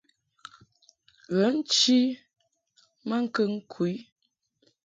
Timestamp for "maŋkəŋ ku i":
3.07-3.93